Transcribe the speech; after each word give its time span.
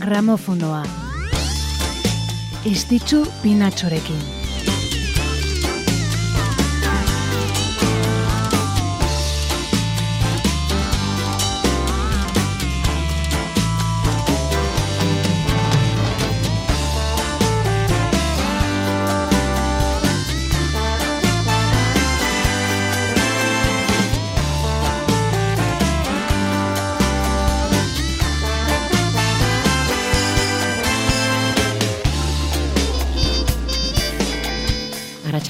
gramofonoa. 0.00 0.82
Ez 2.64 2.84
ditzu 2.90 3.24
pinatxorekin. 3.42 4.39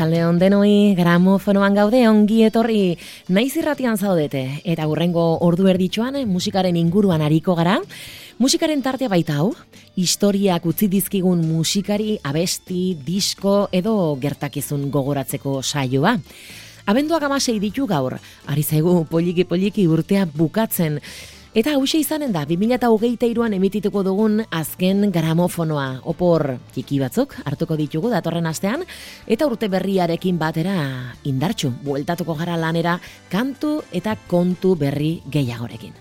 Arratxaldeon 0.00 0.38
denoi, 0.40 0.94
gramofonoan 0.96 1.74
gaude 1.76 1.98
ongi 2.08 2.38
etorri 2.46 2.94
naiz 3.28 3.50
irratian 3.60 3.98
zaudete. 4.00 4.62
Eta 4.64 4.86
hurrengo 4.88 5.24
ordu 5.44 5.66
erditxoan 5.68 6.16
musikaren 6.24 6.78
inguruan 6.80 7.20
ariko 7.20 7.52
gara. 7.58 7.74
Musikaren 8.40 8.80
tartea 8.80 9.10
baita 9.12 9.36
hau, 9.42 9.50
historiak 10.00 10.64
utzi 10.64 10.88
dizkigun 10.88 11.42
musikari 11.44 12.16
abesti, 12.24 12.94
disko 12.96 13.68
edo 13.76 14.16
gertakizun 14.22 14.88
gogoratzeko 14.88 15.60
saioa. 15.60 16.16
Abenduak 16.88 17.28
amasei 17.28 17.58
ditu 17.60 17.84
gaur, 17.84 18.16
ari 18.48 18.64
zaigu 18.64 19.04
poliki-poliki 19.04 19.84
urtea 19.84 20.24
bukatzen, 20.24 20.96
Eta 21.50 21.72
hause 21.74 21.98
izanen 21.98 22.30
da, 22.30 22.44
2008an 22.46 23.56
emitituko 23.56 24.04
dugun 24.06 24.36
azken 24.54 25.08
gramofonoa. 25.10 25.86
Opor, 26.06 26.44
txiki 26.70 27.00
batzuk, 27.02 27.34
hartuko 27.42 27.74
ditugu 27.80 28.12
datorren 28.12 28.46
astean, 28.46 28.84
eta 29.26 29.48
urte 29.50 29.66
berriarekin 29.72 30.38
batera 30.38 30.76
indartxu, 31.26 31.72
bueltatuko 31.82 32.36
gara 32.38 32.54
lanera, 32.54 33.00
kantu 33.34 33.80
eta 33.90 34.14
kontu 34.30 34.76
berri 34.78 35.16
gehiagorekin. 35.26 35.98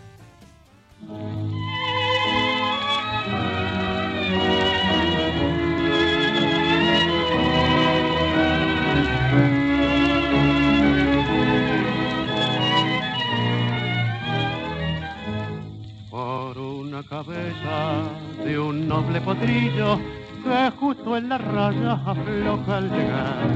Cabeza 17.03 18.03
de 18.44 18.59
un 18.59 18.88
noble 18.88 19.22
potrillo 19.22 20.00
que 20.44 20.72
justo 20.78 21.17
en 21.17 21.30
la 21.30 21.38
raya 21.38 21.94
afloja 22.05 22.78
al 22.78 22.89
llegar 22.89 23.50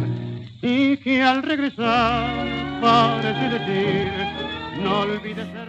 y 0.61 0.97
que 0.97 1.21
al 1.21 1.43
regresar 1.43 2.79
parece 2.81 3.49
decir. 3.49 4.52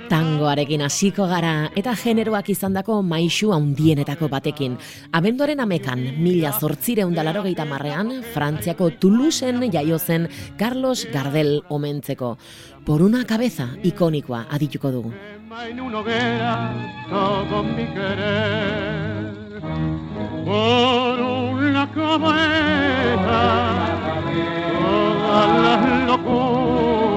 Tangoarekin 0.09 0.83
hasiko 0.85 1.27
gara 1.29 1.71
eta 1.77 1.95
generoak 1.97 2.49
izandako 2.55 3.01
maixu 3.03 3.53
handienetako 3.53 4.29
batekin. 4.33 4.79
Abenduaren 5.13 5.61
amekan, 5.61 6.03
mila 6.19 6.53
zortzire 6.53 7.05
undalaro 7.05 7.45
marrean, 7.69 8.23
Frantziako 8.35 8.91
Toulouseen 9.01 9.71
jaio 9.71 9.99
zen 9.99 10.29
Carlos 10.57 11.07
Gardel 11.13 11.63
omentzeko. 11.69 12.39
Por 12.85 13.03
una 13.03 13.25
cabeza 13.25 13.69
ikonikoa 13.83 14.47
adituko 14.51 14.91
dugu 14.91 15.13
por 20.45 21.21
una 21.21 21.91
cabeza 21.91 23.41
todas 24.73 25.63
las 25.63 26.07
locuras 26.07 27.14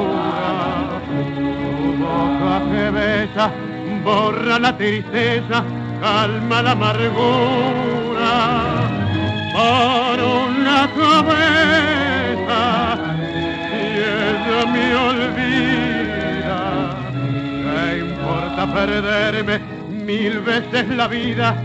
que 2.78 2.90
besa 2.92 3.52
borra 4.04 4.60
la 4.60 4.78
tristeza 4.78 5.58
calma 6.00 6.62
la 6.62 6.72
amargura 6.72 8.34
por 9.58 10.16
una 10.44 10.80
cabeza 11.02 12.62
y 13.74 13.86
ella 14.22 14.62
me 14.74 14.86
olvida 14.96 15.38
perderme 18.74 19.60
mil 19.90 20.40
veces 20.40 20.88
la 20.90 21.08
vida, 21.08 21.56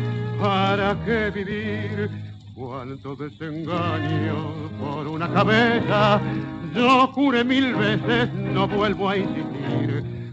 ¿para 0.40 0.96
qué 1.04 1.30
vivir? 1.30 2.10
Cuánto 2.54 3.16
desengaño 3.16 4.36
por 4.80 5.08
una 5.08 5.28
cabeza, 5.32 6.20
yo 6.74 7.08
juré 7.08 7.44
mil 7.44 7.74
veces, 7.74 8.32
no 8.32 8.68
vuelvo 8.68 9.08
a 9.10 9.16
insistir. 9.16 9.61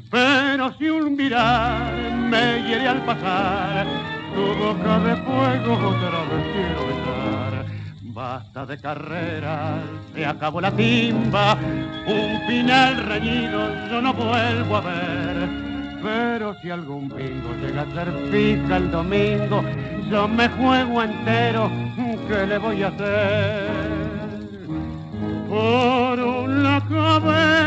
Pero 0.10 0.74
si 0.78 0.90
un 0.90 1.16
mirar 1.16 1.94
me 2.30 2.64
hiere 2.64 2.88
al 2.88 3.04
pasar, 3.06 3.86
tu 4.34 4.42
boca 4.56 5.00
de 5.00 5.16
fuego 5.18 5.74
otra 5.74 6.24
vez 6.30 6.46
quiero 6.54 6.88
besar. 6.88 7.66
Basta 8.02 8.66
de 8.66 8.78
carreras, 8.80 9.82
se 10.14 10.26
acabó 10.26 10.60
la 10.60 10.72
timba, 10.72 11.58
un 12.08 12.48
final 12.48 13.06
reñido 13.06 13.88
yo 13.90 14.02
no 14.02 14.14
vuelvo 14.14 14.76
a 14.76 14.82
ver 14.82 15.70
pero 16.02 16.56
si 16.62 16.70
algún 16.70 17.10
bingo 17.10 17.54
llega 17.62 17.82
a 17.82 17.94
ser 17.94 18.12
fija 18.32 18.78
el 18.78 18.92
domingo, 18.92 19.64
yo 20.10 20.28
me 20.28 20.48
juego 20.50 21.04
entero, 21.04 21.70
¿qué 22.28 22.48
le 22.48 22.58
voy 22.58 22.84
a 22.84 22.88
hacer? 22.88 23.70
Por 25.50 26.20
una 26.20 26.82
cabeza, 26.88 27.59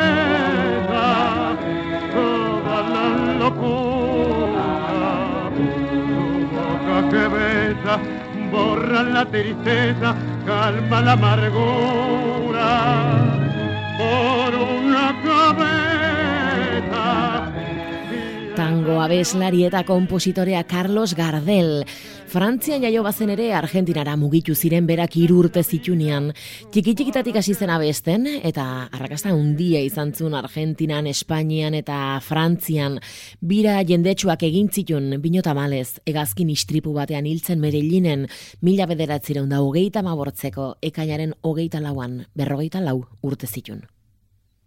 borra 8.52 9.02
la 9.02 9.24
tristeza, 9.24 10.14
calma 10.46 11.00
la 11.00 11.12
amargura. 11.12 12.68
Por 13.98 14.54
una 14.54 14.91
Tango 18.62 19.00
abeslari 19.02 19.64
eta 19.66 19.80
kompositorea 19.82 20.60
Carlos 20.70 21.16
Gardel. 21.18 21.80
Frantzian 22.30 22.84
jaio 22.84 23.00
bazen 23.02 23.32
ere 23.34 23.48
Argentinara 23.58 24.12
mugitu 24.14 24.54
ziren 24.54 24.86
berak 24.86 25.16
hiru 25.18 25.40
urte 25.40 25.64
zitunean. 25.66 26.28
Txiki 26.70 26.94
txikitatik 26.94 27.40
hasi 27.40 27.56
zen 27.58 27.72
abesten 27.74 28.28
eta 28.30 28.66
arrakasta 28.94 29.32
handia 29.34 29.80
izan 29.82 30.12
zuen 30.14 30.36
Argentinan, 30.38 31.08
Espainian 31.10 31.74
eta 31.74 32.20
Frantzian. 32.22 33.00
Bira 33.40 33.80
jendetsuak 33.88 34.46
egin 34.46 34.70
zitun 34.70 35.16
binota 35.24 35.56
malez, 35.58 35.98
egazkin 36.06 36.54
istripu 36.54 36.94
batean 36.94 37.26
hiltzen 37.26 37.58
Medellinen, 37.58 38.28
mila 38.60 38.86
bederatzire 38.86 39.42
da 39.50 39.58
hogeita 39.58 40.06
mabortzeko, 40.06 40.76
ekainaren 40.80 41.34
hogeita 41.42 41.82
lauan, 41.82 42.28
berrogeita 42.38 42.78
lau 42.78 43.00
urte 43.22 43.50
zitun. 43.50 43.82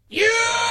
you 0.10 0.65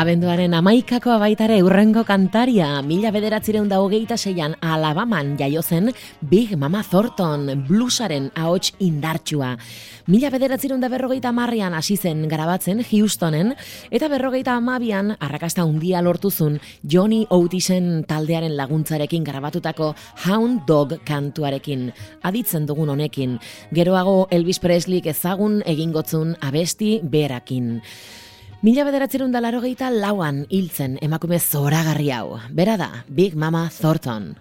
Abenduaren 0.00 0.54
amaikakoa 0.56 1.18
baitare 1.20 1.58
urrengo 1.60 2.06
kantaria, 2.08 2.78
mila 2.80 3.10
bederatzireun 3.12 3.66
da 3.68 3.82
hogeita 3.82 4.16
zeian 4.16 4.54
Alabaman 4.64 5.34
jaio 5.36 5.60
zen 5.60 5.90
Big 6.30 6.54
Mama 6.56 6.80
Thornton, 6.80 7.66
bluesaren 7.68 8.30
ahots 8.34 8.70
indartsua. 8.80 9.50
Mila 10.08 10.30
bederatzireun 10.32 10.80
da 10.80 10.88
berrogeita 10.88 11.34
marrian 11.36 11.76
hasi 11.76 11.98
zen 11.98 12.22
garabatzen 12.30 12.80
Houstonen, 12.80 13.52
eta 13.90 14.08
berrogeita 14.08 14.54
amabian 14.56 15.18
arrakasta 15.20 15.66
undia 15.68 16.00
lortuzun 16.00 16.56
Johnny 16.80 17.26
Otisen 17.28 18.06
taldearen 18.08 18.56
laguntzarekin 18.56 19.28
garabatutako 19.28 19.90
Hound 20.24 20.64
Dog 20.70 20.96
kantuarekin, 21.04 21.90
aditzen 22.22 22.64
dugun 22.64 22.96
honekin, 22.96 23.36
geroago 23.68 24.28
Elvis 24.30 24.64
Presley 24.64 25.04
ezagun 25.04 25.60
egingotzun 25.66 26.38
abesti 26.40 27.02
berakin. 27.04 27.82
Mila 28.60 28.84
bederatzerun 28.84 29.32
da 29.32 29.40
laro 29.40 29.62
lauan 29.88 30.44
hiltzen 30.50 30.98
emakume 31.00 31.38
zoragarri 31.38 32.10
hau. 32.12 32.40
Bera 32.52 32.76
da, 32.76 33.04
Big 33.08 33.34
Mama 33.34 33.70
Thornton. 33.70 34.36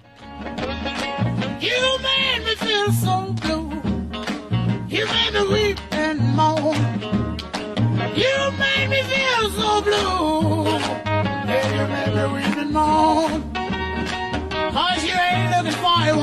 You 1.62 1.80
made 2.04 2.44
me 2.44 2.56
feel 2.56 2.92
so 2.92 3.34
blue. 3.40 3.72
You 4.90 5.08
made 5.08 5.34
me 5.34 5.44
weep 5.54 5.80
and 5.92 6.20
moan. 6.36 6.76
You 8.14 8.36
made 8.60 8.90
me 8.90 9.02
feel 9.04 9.50
so 9.56 9.82
blue. 9.88 10.66
Yeah, 11.48 11.76
you 11.78 11.88
made 11.88 12.14
me 12.18 12.26
weep 12.36 12.58
and 12.58 12.74
moan. 12.74 13.54
Cause 14.74 15.02
you 15.02 15.16
ain't 15.16 15.50
looking 15.56 15.80
for 15.80 15.98
a 16.12 16.14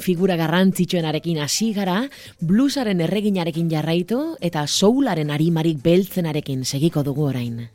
figura 0.00 0.36
garrantzitsuenarekin 0.40 1.40
hasi 1.44 1.72
gara, 1.76 2.02
bluesaren 2.40 3.00
erreginarekin 3.06 3.70
jarraitu 3.70 4.20
eta 4.40 4.66
soularen 4.66 5.30
arimarik 5.30 5.82
beltzenarekin 5.84 6.64
segiko 6.64 7.04
dugu 7.06 7.28
orain. 7.30 7.68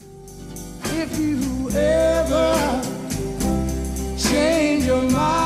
If 0.85 1.19
you 1.19 1.69
ever 1.69 2.81
change 4.17 4.85
your 4.87 5.03
mind 5.03 5.44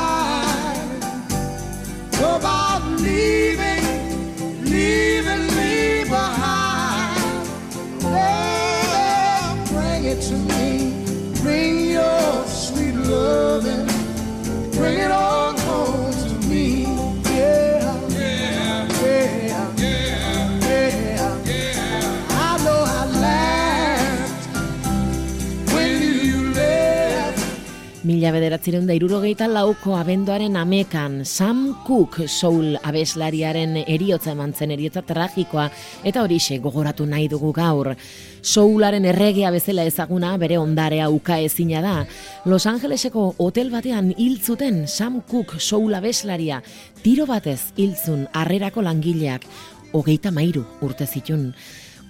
Mila 28.20 28.34
bederatzireun 28.36 28.84
da 28.84 28.92
irurogeita 28.92 29.46
lauko 29.48 29.94
abenduaren 29.96 30.58
amekan 30.60 31.22
Sam 31.24 31.62
Cooke 31.86 32.26
soul 32.28 32.74
abeslariaren 32.84 33.78
eriotza 33.80 34.34
eman 34.34 34.52
zen 34.52 34.74
eriotza 34.74 35.00
tragikoa 35.08 35.64
eta 36.04 36.20
horixe 36.20 36.58
gogoratu 36.60 37.06
nahi 37.08 37.30
dugu 37.32 37.54
gaur. 37.56 37.94
Soularen 38.42 39.08
erregea 39.08 39.48
bezala 39.56 39.88
ezaguna 39.88 40.34
bere 40.36 40.60
ondarea 40.60 41.08
uka 41.08 41.40
ezina 41.40 41.80
da. 41.80 41.96
Los 42.44 42.66
Angeleseko 42.68 43.24
hotel 43.38 43.72
batean 43.72 44.12
hiltzuten 44.12 44.82
Sam 44.86 45.22
Cooke 45.22 45.56
soul 45.56 45.96
abeslaria 45.96 46.60
tiro 47.00 47.24
batez 47.24 47.72
hiltzun 47.78 48.26
harrerako 48.34 48.84
langileak 48.84 49.48
hogeita 49.96 50.28
mairu 50.28 50.66
urte 50.84 51.08
zitun. 51.08 51.54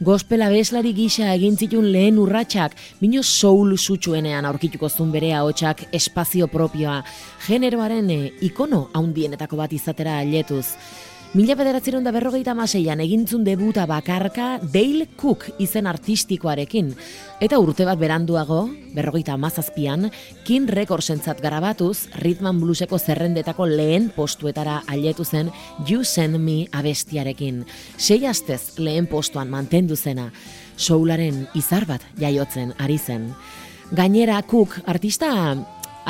Gospel 0.01 0.41
abeslari 0.41 0.95
gisa 0.97 1.27
egin 1.37 1.59
zitun 1.61 1.85
lehen 1.93 2.17
urratsak, 2.23 2.73
bino 3.03 3.21
soul 3.21 3.75
sutsuenean 3.77 4.47
aurkituko 4.49 4.89
zuen 4.89 5.11
bere 5.13 5.35
ahotsak 5.37 5.83
espazio 5.93 6.47
propioa, 6.49 7.03
generoaren 7.45 8.09
eh, 8.15 8.31
ikono 8.49 8.87
haundienetako 8.97 9.59
bat 9.61 9.75
izatera 9.77 10.17
ailetuz. 10.23 10.65
Mila 11.31 11.55
bederatzeron 11.55 12.03
da 12.03 12.11
berrogeita 12.11 12.57
maseian 12.59 12.99
egintzun 12.99 13.45
debuta 13.47 13.85
bakarka 13.87 14.57
Dale 14.73 15.05
Cook 15.15 15.45
izen 15.63 15.87
artistikoarekin. 15.87 16.89
Eta 17.39 17.61
urte 17.63 17.87
bat 17.87 18.01
beranduago, 18.01 18.65
berrogeita 18.97 19.37
amazazpian, 19.39 20.09
King 20.43 20.67
Recordsentzat 20.67 21.39
garabatuz, 21.39 22.09
Rhythm 22.19 22.59
Blueseko 22.59 22.99
zerrendetako 22.99 23.69
lehen 23.71 24.11
postuetara 24.17 24.81
ailetu 24.91 25.23
zen 25.23 25.53
You 25.87 26.03
Send 26.03 26.43
Me 26.43 26.65
abestiarekin. 26.73 27.63
Sei 27.97 28.27
astez 28.27 28.81
lehen 28.83 29.07
postuan 29.07 29.55
mantendu 29.55 29.95
zena, 29.95 30.33
soularen 30.77 31.45
izar 31.55 31.87
bat 31.87 32.03
jaiotzen 32.19 32.75
ari 32.83 32.99
zen. 32.99 33.31
Gainera 33.95 34.43
Cook 34.43 34.81
artista 34.85 35.55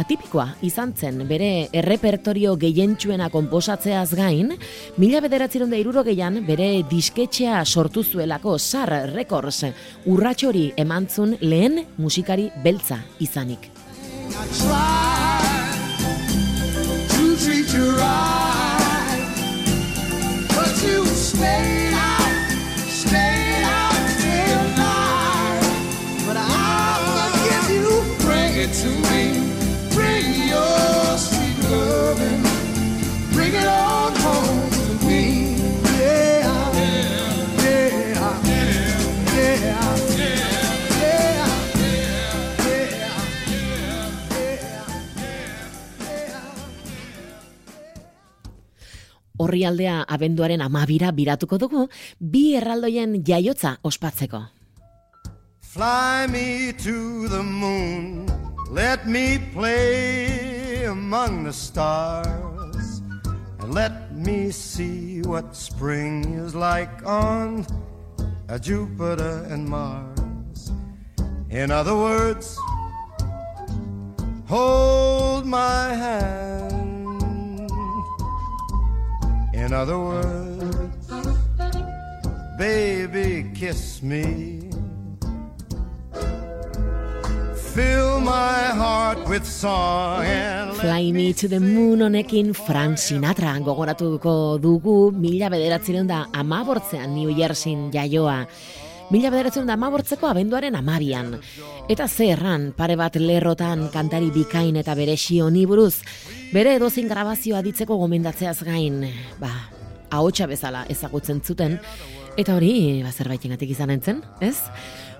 atipikoa 0.00 0.46
izan 0.66 0.92
zen 0.96 1.22
bere 1.28 1.68
errepertorio 1.76 2.56
gehientsuena 2.60 3.28
konposatzeaz 3.32 4.14
gain, 4.18 4.54
mila 4.98 5.20
bederatzeron 5.24 5.70
da 5.70 5.80
irurogeian 5.80 6.40
bere 6.46 6.70
disketxea 6.90 7.64
sortu 7.64 8.04
zuelako 8.04 8.56
SAR 8.58 8.94
Records 9.14 9.64
urratxori 10.06 10.70
emantzun 10.80 11.36
lehen 11.40 11.84
musikari 11.98 12.50
beltza 12.64 13.02
izanik. 13.20 13.70
Horrialdea 49.50 50.04
abenduaren 50.06 50.62
amabira 50.62 51.10
biratuko 51.10 51.58
dugu, 51.58 51.88
bi 52.20 52.54
erraldoien 52.54 53.16
jaiotza 53.26 53.78
ospatzeko. 53.82 54.44
Fly 55.60 56.26
me 56.30 56.72
to 56.84 57.26
the 57.28 57.42
moon, 57.42 58.30
let 58.70 59.06
me 59.06 59.38
play 59.52 60.84
among 60.86 61.44
the 61.44 61.52
stars, 61.52 63.02
and 63.58 63.74
let 63.74 64.14
me 64.14 64.52
see 64.52 65.22
what 65.22 65.56
spring 65.56 66.22
is 66.38 66.54
like 66.54 67.04
on 67.04 67.66
uh, 68.48 68.58
Jupiter 68.58 69.46
and 69.50 69.68
Mars. 69.68 70.70
In 71.50 71.72
other 71.72 71.96
words, 71.96 72.56
hold 74.46 75.44
my 75.46 75.94
hand. 75.94 76.69
In 79.60 79.74
other 79.74 79.98
words, 79.98 81.04
baby, 82.56 83.52
kiss 83.54 84.02
me. 84.02 84.70
Fill 87.74 88.20
my 88.20 88.72
heart 88.74 89.28
with 89.28 89.44
song 89.44 90.24
and 90.24 90.72
Fly 90.74 91.12
Me 91.12 91.32
to 91.34 91.46
the 91.46 91.60
Moon 91.60 92.00
honekin 92.00 92.56
Frank 92.56 92.96
Sinatra 92.98 93.52
gogoratuko 93.60 94.58
dugu 94.58 95.12
mila 95.12 95.50
bederatzireun 95.52 96.08
da 96.08 96.24
amabortzean 96.32 97.14
New 97.14 97.30
Jerseyn 97.36 97.90
jaioa. 97.92 98.46
Mila 99.10 99.30
bederatzireun 99.32 99.66
da 99.66 99.74
amabortzeko 99.74 100.28
abenduaren 100.30 100.76
amabian. 100.78 101.32
Eta 101.90 102.06
ze 102.06 102.28
erran, 102.30 102.68
pare 102.76 102.94
bat 102.96 103.16
lerrotan 103.18 103.88
kantari 103.90 104.30
bikain 104.30 104.76
eta 104.78 104.94
bere 104.94 105.16
honi 105.42 105.66
buruz, 105.66 106.02
bere 106.52 106.76
edozin 106.76 107.08
grabazioa 107.08 107.62
ditzeko 107.62 107.96
gomendatzeaz 107.96 108.62
gain, 108.62 109.02
ba, 109.40 109.50
ahotsa 110.10 110.46
bezala 110.46 110.84
ezagutzen 110.88 111.40
zuten, 111.42 111.80
eta 112.36 112.54
hori, 112.54 113.02
ba, 113.02 113.10
zerbaitengatik 113.10 113.70
izan 113.70 113.90
entzen, 113.90 114.22
ez? 114.40 114.58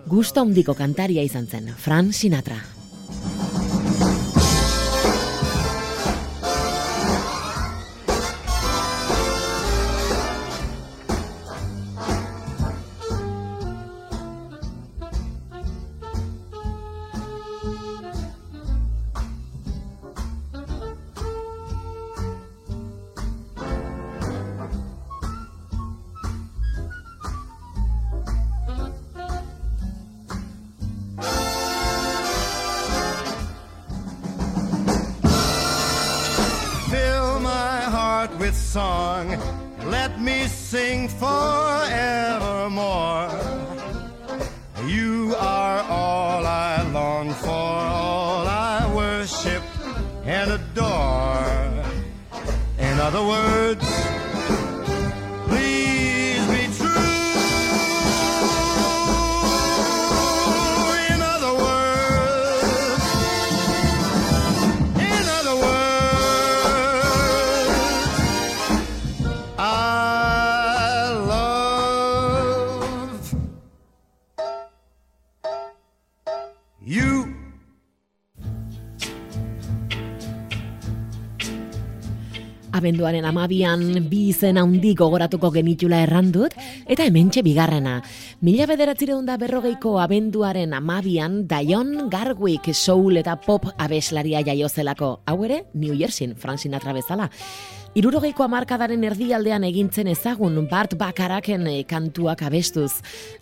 Gusto 0.07 0.41
handiko 0.41 0.75
kantaria 0.75 1.23
izan 1.23 1.47
zen, 1.47 1.75
Fran 1.77 2.13
Sinatra. 2.13 2.63
Abenduaren 82.81 83.27
amabian 83.29 83.83
bi 84.09 84.31
izen 84.31 84.57
handi 84.57 84.95
gogoratuko 84.97 85.51
genitula 85.53 85.99
errandut, 86.01 86.55
eta 86.89 87.05
hementxe 87.05 87.43
bigarrena. 87.45 87.99
Mila 88.41 88.65
bederatzireun 88.71 89.27
da 89.29 89.37
berrogeiko 89.37 89.99
abenduaren 90.01 90.73
amabian 90.73 91.43
Dion 91.51 92.09
Garwick 92.09 92.71
soul 92.73 93.21
eta 93.21 93.37
pop 93.45 93.69
abeslaria 93.77 94.41
jaiozelako. 94.47 95.11
Hau 95.29 95.37
ere, 95.45 95.67
New 95.75 95.93
Jerseyn, 95.93 96.33
Frank 96.41 96.65
Sinatra 96.65 96.97
bezala. 96.97 97.29
Irurogeiko 97.91 98.45
amarkadaren 98.45 99.03
erdialdean 99.03 99.65
egintzen 99.67 100.07
ezagun 100.13 100.61
Bart 100.71 100.93
Bakaraken 100.95 101.65
eh, 101.67 101.81
kantuak 101.91 102.45
abestuz. 102.47 103.01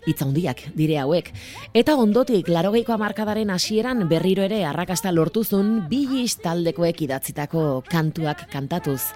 Hitz 0.09 0.23
handiak 0.25 0.63
dire 0.73 0.97
hauek. 0.97 1.29
Eta 1.77 1.93
ondotik, 1.93 2.49
larogeiko 2.49 2.95
amarkadaren 2.95 3.53
hasieran 3.53 4.07
berriro 4.09 4.41
ere 4.41 4.63
arrakasta 4.65 5.13
lortuzun 5.13 5.85
bilis 5.91 6.39
taldekoek 6.41 7.05
idatzitako 7.05 7.83
kantuak 7.91 8.47
kantatuz. 8.49 9.13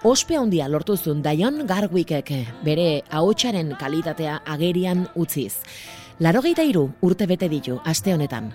Ospe 0.00 0.40
handia 0.40 0.64
lortuzun 0.72 1.20
Dion 1.20 1.66
Garwickek 1.68 2.32
bere 2.64 3.02
ahotsaren 3.10 3.76
kalitatea 3.76 4.40
agerian 4.48 5.10
utziz. 5.12 5.58
Larogeita 6.24 6.64
iru 6.64 6.88
urte 7.04 7.28
bete 7.28 7.52
ditu, 7.52 7.82
aste 7.84 8.16
honetan. 8.16 8.54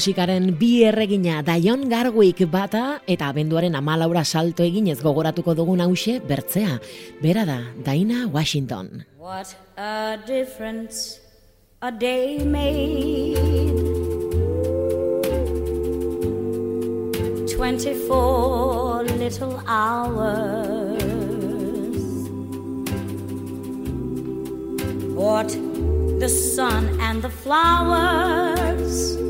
Musikaren 0.00 0.56
bi 0.56 0.80
erregina 0.88 1.42
Dion 1.44 1.82
Garwick 1.90 2.38
bata 2.48 3.02
eta 3.04 3.26
abenduaren 3.28 3.74
amalaura 3.76 4.22
salto 4.24 4.64
eginez 4.64 4.96
gogoratuko 5.04 5.52
dugun 5.52 5.82
hause 5.84 6.14
bertzea. 6.24 6.78
Bera 7.20 7.44
da, 7.44 7.58
Daina 7.84 8.24
Washington. 8.26 9.04
What 9.18 9.52
a 9.76 10.16
difference 10.24 11.20
a 11.82 11.92
day 11.92 12.38
made. 12.40 13.76
Twenty-four 17.52 19.04
little 19.04 19.60
hours. 19.68 21.04
What 25.12 25.52
the 26.24 26.30
sun 26.30 26.88
and 27.02 27.20
the 27.20 27.28
flowers. 27.28 29.20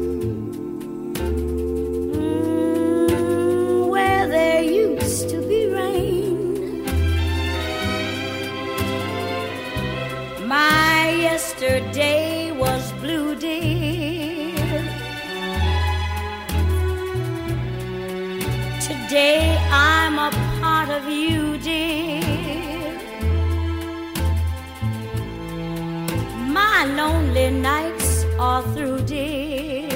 Through, 28.74 29.00
dear. 29.06 29.88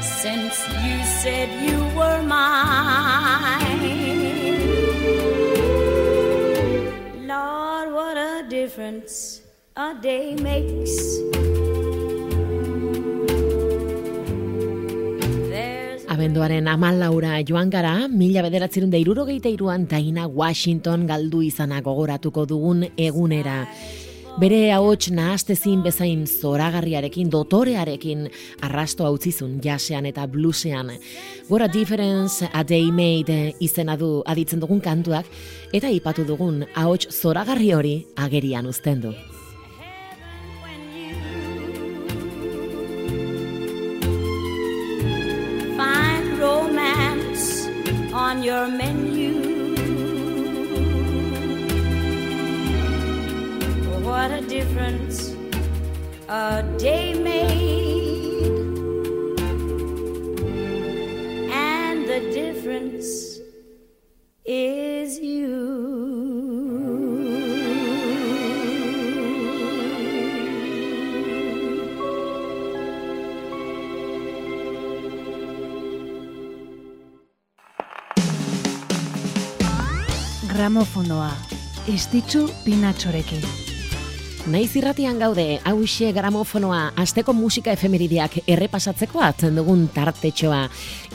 Since 0.00 0.56
you 0.84 0.96
said 1.22 1.48
you 1.62 1.78
were 1.96 2.22
mine, 2.22 2.56
Lord, 7.26 7.92
what 7.92 8.16
a 8.16 8.44
difference 8.48 9.42
a 9.76 9.94
day 9.94 10.34
makes. 10.34 11.20
Abenduaren 16.06 16.64
amal 16.70 16.96
laura 16.96 17.42
joan 17.44 17.68
gara, 17.68 18.08
mila 18.08 18.40
bederatzerun 18.40 18.88
da 18.90 18.96
irurogeita 18.96 19.50
iruan 19.52 19.84
Daina 19.90 20.24
Washington 20.26 21.04
galdu 21.06 21.42
izana 21.44 21.82
gogoratuko 21.84 22.46
dugun 22.48 22.86
egunera. 22.96 23.66
Bere 24.36 24.66
ahots 24.68 25.08
nahastezin 25.16 25.80
bezain 25.80 26.26
zoragarriarekin, 26.28 27.30
dotorearekin 27.32 28.26
arrasto 28.66 29.06
hautzizun 29.08 29.54
jasean 29.64 30.04
eta 30.10 30.26
bluesean. 30.28 30.90
Gora 31.48 31.68
difference 31.72 32.44
a 32.52 32.62
day 32.62 32.90
made 32.92 33.54
izena 33.64 33.96
du 33.96 34.20
aditzen 34.26 34.60
dugun 34.60 34.84
kantuak, 34.84 35.24
eta 35.72 35.88
ipatu 35.88 36.26
dugun 36.28 36.66
ahots 36.74 37.08
zoragarri 37.16 37.72
hori 37.72 37.96
agerian 38.16 38.68
uzten 38.68 39.00
du. 39.00 39.14
find 45.76 46.38
romance 46.38 47.66
on 48.12 48.42
your 48.42 48.66
menu. 48.66 49.45
What 54.16 54.30
a 54.30 54.40
difference 54.40 55.36
a 56.26 56.62
day 56.78 57.12
made, 57.12 58.48
and 61.52 62.08
the 62.08 62.20
difference 62.32 63.40
is 64.42 65.18
you. 65.18 65.52
Gramofonoa. 80.48 81.32
Estitzu 81.86 82.48
pinatxorekin. 82.64 83.75
Naiz 84.46 84.76
irratian 84.78 85.16
gaude, 85.18 85.56
hauxe 85.66 86.12
gramofonoa, 86.14 86.92
asteko 87.02 87.32
musika 87.34 87.72
efemerideak 87.74 88.36
errepasatzeko 88.46 89.18
atzen 89.26 89.56
dugun 89.58 89.88
tartetxoa. 89.90 90.60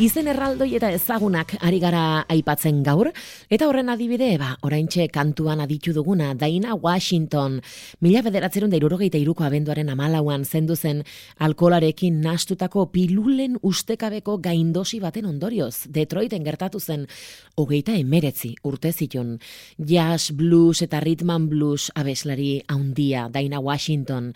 Izen 0.03 0.27
erraldoi 0.27 0.73
eta 0.75 0.89
ezagunak 0.91 1.53
ari 1.63 1.79
gara 1.79 2.25
aipatzen 2.27 2.81
gaur, 2.83 3.07
eta 3.47 3.69
horren 3.69 3.87
adibide, 3.93 4.33
ba, 4.41 4.49
oraintxe 4.67 5.05
kantuan 5.15 5.63
aditu 5.63 5.93
duguna, 5.95 6.33
Daina 6.35 6.75
Washington, 6.75 7.61
mila 8.03 8.19
bederatzerun 8.25 8.73
da 8.73 8.75
irurogeita 8.81 9.21
iruko 9.21 9.47
abenduaren 9.47 9.93
amalauan 9.93 10.43
zendu 10.43 10.75
zen 10.75 10.99
alkolarekin 11.39 12.19
nastutako 12.25 12.89
pilulen 12.91 13.55
ustekabeko 13.63 14.41
gaindosi 14.43 14.99
baten 14.99 15.31
ondorioz, 15.31 15.85
Detroiten 15.87 16.43
gertatu 16.43 16.83
zen, 16.83 17.07
hogeita 17.55 17.95
emeretzi 17.95 18.57
urte 18.67 18.91
zitun. 18.91 19.37
Jazz, 19.79 20.33
blues 20.35 20.81
eta 20.83 20.99
rhythm 20.99 21.31
and 21.31 21.47
blues 21.47 21.87
abeslari 21.95 22.57
haundia, 22.67 23.20
Daina 23.29 23.59
Washington. 23.59 24.33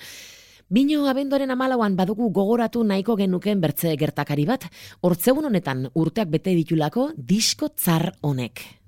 Bino 0.69 1.08
abenduaren 1.08 1.52
amalauan 1.54 1.95
badugu 1.95 2.32
gogoratu 2.34 2.84
nahiko 2.84 3.15
genuken 3.15 3.62
bertze 3.62 3.95
gertakari 3.98 4.45
bat, 4.45 4.65
hortzegun 5.02 5.45
honetan 5.45 5.89
urteak 5.93 6.30
bete 6.30 6.56
ditulako 6.58 7.12
disko 7.15 7.69
tzar 7.69 8.12
honek. 8.21 8.85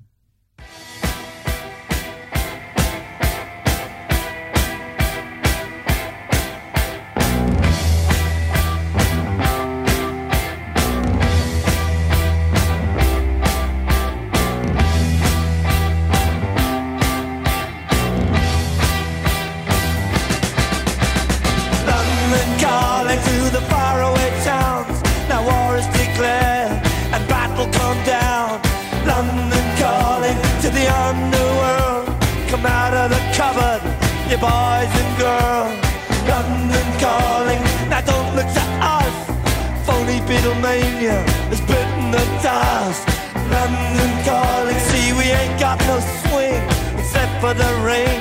Beatlemania 40.77 41.17
has 41.49 41.61
bitten 41.61 42.11
the 42.11 42.23
dust. 42.43 43.07
London 43.49 44.11
calling, 44.25 44.79
see 44.89 45.13
we 45.13 45.25
ain't 45.31 45.59
got 45.59 45.79
no 45.87 45.99
swing 46.21 46.61
except 46.97 47.33
for 47.41 47.53
the 47.53 47.71
rain 47.81 48.19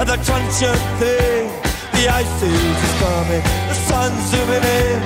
and 0.00 0.08
the 0.08 0.16
truncheon 0.24 0.78
thing. 0.98 1.50
The 1.92 2.08
ice 2.08 2.42
age 2.42 2.80
is 2.88 2.94
coming, 3.02 3.42
the 3.68 3.74
sun's 3.74 4.22
zooming 4.30 4.64
in. 4.64 5.00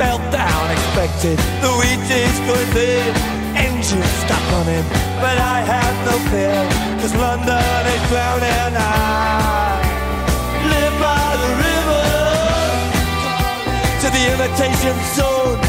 Meltdown 0.00 0.72
expected, 0.72 1.38
the 1.62 1.70
wheat 1.78 2.02
is 2.10 2.38
going 2.48 2.70
thin. 2.74 3.14
Engines 3.54 4.12
stop 4.24 4.42
running, 4.52 4.86
but 5.20 5.36
I 5.38 5.60
have 5.62 5.94
no 6.08 6.16
fear, 6.30 6.58
cause 7.00 7.14
London 7.14 7.86
is 7.86 8.02
drowning. 8.10 8.74
I 8.74 9.78
live 10.72 10.94
by 10.98 11.36
the 11.42 11.50
river 11.66 12.04
to 14.00 14.06
the 14.10 14.22
imitation 14.34 14.96
zone. 15.14 15.61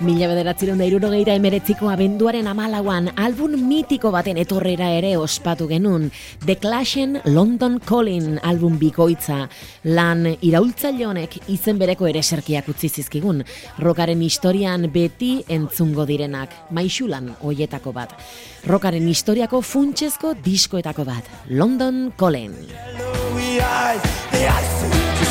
Mila 0.00 0.30
bederatziron 0.30 0.78
da 0.80 0.86
irurogeita 0.88 1.34
emeretziko 1.36 1.90
abenduaren 1.92 2.46
amalauan 2.48 3.10
album 3.20 3.52
mitiko 3.68 4.08
baten 4.14 4.38
etorrera 4.40 4.86
ere 4.96 5.10
ospatu 5.20 5.66
genun. 5.68 6.06
The 6.46 6.56
Clashen 6.56 7.18
London 7.26 7.76
Calling 7.84 8.38
album 8.40 8.78
bikoitza. 8.80 9.50
Lan 9.84 10.24
iraultzaile 10.40 11.04
honek 11.04 11.36
izen 11.52 11.76
bereko 11.76 12.08
ere 12.08 12.22
serkiak 12.22 12.72
utzi 12.72 12.88
zizkigun. 12.88 13.44
Rokaren 13.84 14.24
historian 14.24 14.88
beti 14.88 15.44
entzungo 15.52 16.08
direnak. 16.08 16.48
Maixulan 16.72 17.34
hoietako 17.44 17.92
bat. 17.92 18.16
Rokaren 18.64 19.04
historiako 19.04 19.60
funtsezko 19.60 20.32
diskoetako 20.40 21.04
bat. 21.04 21.28
London 21.50 22.14
Calling. 22.16 22.56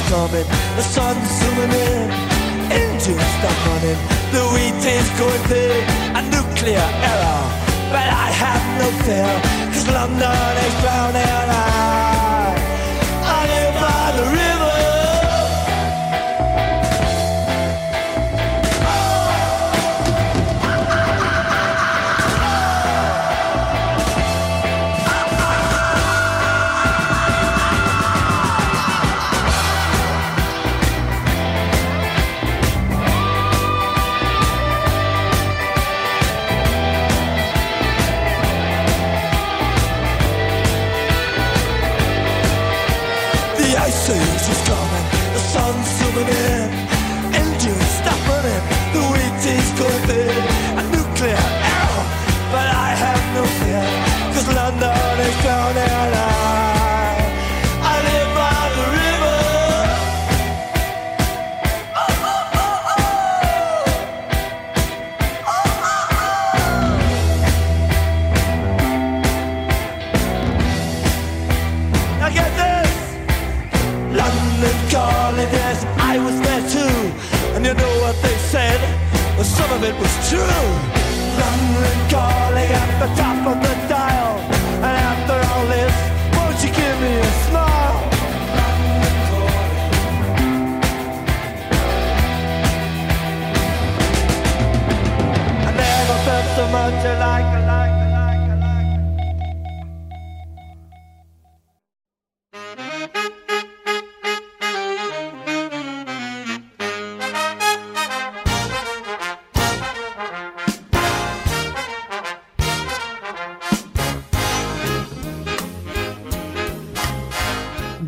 The 0.09 2.28
engines 2.99 3.21
stop 3.39 3.65
running, 3.67 3.99
the 4.33 4.43
wheat 4.53 4.83
is 4.85 5.09
going 5.17 5.43
thin, 5.47 5.83
a 6.15 6.21
nuclear 6.35 6.87
error. 7.09 7.41
But 7.93 8.07
I 8.25 8.27
have 8.43 8.63
no 8.81 8.87
fear, 9.03 9.31
cause 9.73 9.87
London 9.87 10.57
is 10.65 10.73
drowning. 10.81 11.47
I, 11.49 12.57
I 13.23 13.39
live 13.47 13.75
by 13.81 14.17
the 14.17 14.23
river. 14.31 14.48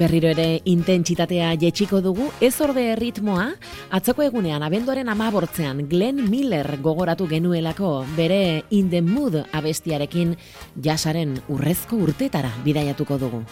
Berriro 0.01 0.31
ere 0.33 0.63
intentsitatea 0.65 1.51
jetxiko 1.61 1.99
dugu, 2.01 2.31
ez 2.41 2.55
orde 2.65 2.87
ritmoa, 2.97 3.51
atzoko 3.93 4.23
egunean 4.25 4.65
abenduaren 4.65 5.11
amabortzean 5.13 5.83
Glenn 5.91 6.23
Miller 6.25 6.79
gogoratu 6.81 7.27
genuelako 7.29 7.91
bere 8.17 8.63
In 8.71 8.89
the 8.89 9.03
Mood 9.05 9.37
abestiarekin 9.53 10.33
jasaren 10.81 11.37
urrezko 11.53 12.01
urtetara 12.01 12.49
bidaiatuko 12.65 13.19
dugu. 13.21 13.43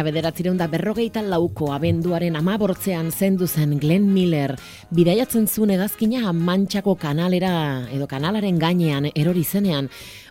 Mila 0.00 0.14
bederatzireun 0.14 0.56
da 0.56 0.64
berrogeita 0.64 1.20
lauko 1.20 1.66
abenduaren 1.74 2.38
amabortzean 2.38 3.10
zendu 3.12 3.44
zen 3.44 3.74
Glenn 3.82 4.06
Miller, 4.14 4.54
bidaiatzen 4.96 5.44
zuen 5.44 5.74
egazkina 5.74 6.32
mantxako 6.32 6.94
kanalera 6.96 7.50
edo 7.92 8.06
kanalaren 8.08 8.56
gainean 8.56 9.10
erori 9.12 9.44
zenean, 9.44 9.90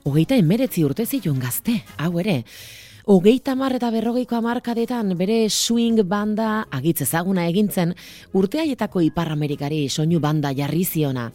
hogeita 0.10 0.39
emeretzi 0.41 0.82
urte 0.88 1.05
zituen 1.05 1.38
gazte, 1.38 1.84
hau 2.01 2.15
ere. 2.17 2.39
Hogeita 3.05 3.53
hamar 3.53 3.77
eta 3.77 3.91
berrogeiko 3.93 4.39
hamarkadetan 4.39 5.13
bere 5.19 5.43
swing 5.53 6.01
banda 6.01 6.63
agitz 6.71 7.03
ezaguna 7.05 7.45
egintzen 7.53 7.93
urteaietako 8.34 9.05
Ipar 9.05 9.29
Amerikari 9.38 9.84
soinu 9.88 10.17
banda 10.19 10.49
jarri 10.49 10.82
ziona. 10.82 11.29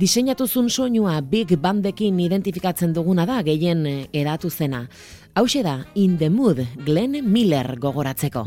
Diseinatu 0.00 0.46
zuen 0.48 0.70
soinua 0.72 1.18
Big 1.20 1.50
Bandekin 1.60 2.20
identifikatzen 2.24 2.94
duguna 2.96 3.26
da 3.28 3.42
gehien 3.44 3.82
eh, 3.84 4.06
eratu 4.16 4.48
zena. 4.48 4.86
Hauxe 5.36 5.60
da 5.62 5.74
In 5.94 6.16
the 6.16 6.30
Mood 6.32 6.64
Glenn 6.86 7.20
Miller 7.28 7.76
gogoratzeko. 7.76 8.46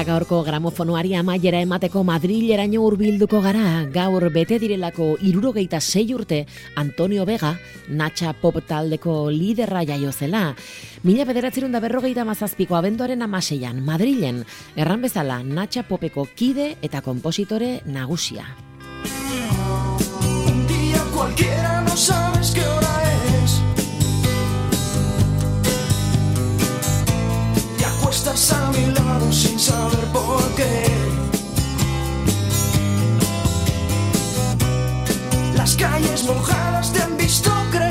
Eta 0.00 0.14
gaurko 0.14 0.38
gramofonoari 0.40 1.10
amaiera 1.12 1.58
emateko 1.60 2.00
Madrileraino 2.08 2.80
hurbilduko 2.86 3.42
gara, 3.44 3.82
gaur 3.92 4.24
bete 4.32 4.56
direlako 4.56 5.10
irurogeita 5.20 5.76
sei 5.76 6.06
urte 6.16 6.38
Antonio 6.80 7.26
Vega, 7.28 7.50
Natxa 7.90 8.32
Pop 8.40 8.56
taldeko 8.64 9.28
liderra 9.28 9.84
jaio 9.84 10.08
zela. 10.10 10.54
Mila 11.04 11.28
bederatzerun 11.28 11.76
da 11.76 11.84
berrogeita 11.84 12.24
mazazpiko 12.24 12.80
abenduaren 12.80 13.20
amaseian, 13.28 13.84
Madrilen, 13.84 14.46
erran 14.74 15.04
bezala 15.04 15.42
Natxa 15.44 15.84
Popeko 15.84 16.24
kide 16.34 16.78
eta 16.80 17.04
kompositore 17.04 17.82
nagusia. 17.84 18.48
Un 20.48 20.66
día 20.66 21.04
cualquiera 21.12 21.82
no 21.84 22.29
Acuestas 28.20 28.52
a 28.52 28.70
mi 28.72 28.84
lado 28.92 29.32
sin 29.32 29.58
saber 29.58 30.04
por 30.12 30.42
qué. 30.54 30.84
Las 35.54 35.74
calles 35.74 36.24
mojadas 36.24 36.92
te 36.92 37.00
han 37.00 37.16
visto 37.16 37.50
crecer. 37.70 37.89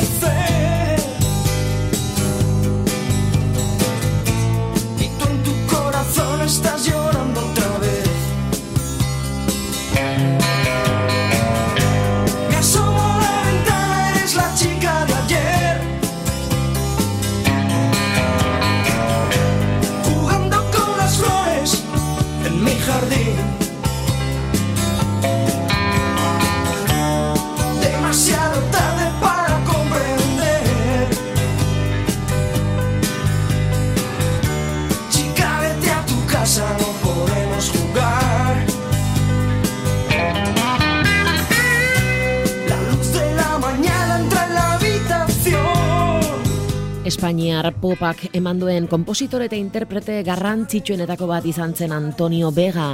Espainiar 47.39 47.71
popak 47.79 48.35
eman 48.35 48.57
duen 48.59 48.87
kompositore 48.91 49.45
eta 49.47 49.55
interprete 49.55 50.17
garrantzitsuenetako 50.27 51.29
bat 51.29 51.45
izan 51.47 51.71
zen 51.71 51.93
Antonio 51.95 52.49
Vega. 52.51 52.89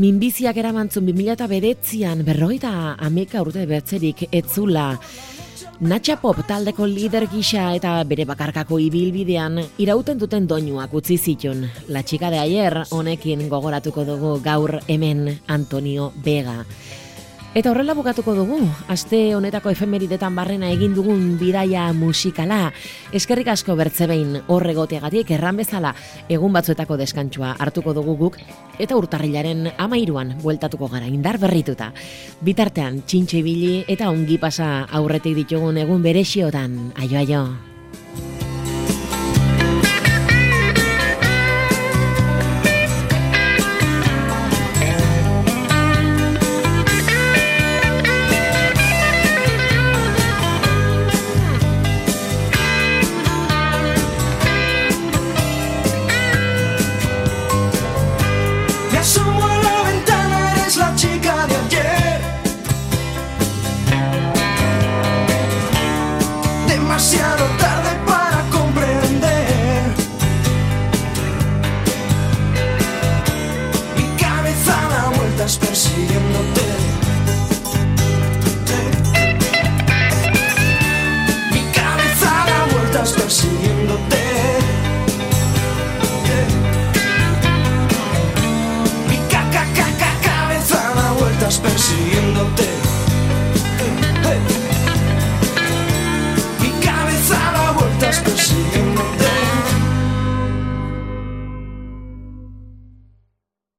Minbiziak 0.00 0.56
eramantzun 0.56 1.04
2009an 1.10 2.22
berrogeita 2.24 2.94
ameka 2.96 3.42
urte 3.44 3.66
bertzerik 3.68 4.24
etzula. 4.32 4.86
Natxa 5.84 6.16
Pop 6.16 6.40
taldeko 6.48 6.88
lider 6.88 7.28
gisa 7.28 7.74
eta 7.76 7.98
bere 8.08 8.24
bakarkako 8.24 8.80
ibilbidean 8.80 9.60
irauten 9.76 10.16
duten 10.16 10.48
doinuak 10.48 10.94
utzi 10.96 11.18
zitun. 11.18 11.68
La 11.88 12.02
chica 12.02 12.30
de 12.32 12.40
ayer 12.40 12.86
honekin 12.88 13.50
gogoratuko 13.50 14.08
dugu 14.08 14.38
gaur 14.40 14.78
hemen 14.88 15.42
Antonio 15.46 16.14
Vega. 16.24 16.62
Eta 17.54 17.70
horrela 17.70 17.94
bukatuko 17.94 18.32
dugu, 18.34 18.56
aste 18.90 19.18
honetako 19.38 19.70
efemeridetan 19.70 20.34
barrena 20.34 20.72
egin 20.74 20.90
dugun 20.96 21.36
bidaia 21.38 21.84
musikala. 21.94 22.72
Eskerrik 23.14 23.52
asko 23.52 23.76
bertze 23.78 24.08
behin 24.10 24.40
horregoteagatik 24.50 25.30
erran 25.36 25.60
bezala 25.62 25.92
egun 26.26 26.50
batzuetako 26.56 26.98
deskantsua 26.98 27.52
hartuko 27.62 27.94
dugu 27.94 28.16
guk 28.24 28.38
eta 28.82 28.98
urtarrilaren 28.98 29.68
amairuan 29.78 30.32
bueltatuko 30.42 30.88
gara 30.96 31.06
indar 31.06 31.38
berrituta. 31.38 31.92
Bitartean, 32.42 33.04
txintxe 33.06 33.38
ibili 33.38 33.84
eta 33.86 34.10
ongi 34.10 34.40
pasa 34.42 34.88
aurretik 34.90 35.38
ditugun 35.38 35.78
egun 35.78 36.02
beresiotan. 36.02 36.90
Aio, 36.98 37.22
aio. 37.22 37.44